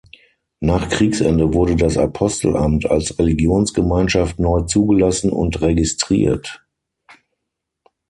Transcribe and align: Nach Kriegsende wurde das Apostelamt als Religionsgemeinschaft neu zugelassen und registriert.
Nach 0.61 0.89
Kriegsende 0.89 1.53
wurde 1.53 1.75
das 1.75 1.95
Apostelamt 1.95 2.87
als 2.89 3.19
Religionsgemeinschaft 3.19 4.39
neu 4.39 4.61
zugelassen 4.63 5.29
und 5.29 5.61
registriert. 5.61 6.65